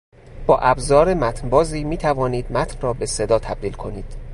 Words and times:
با 0.47 0.57
ابزار 0.57 1.13
متنبازی 1.13 1.83
میتوانید 1.83 2.51
متن 2.51 2.81
را 2.81 2.93
به 2.93 3.05
صدا 3.05 3.39
تبدیل 3.39 3.73
کنید. 3.73 4.17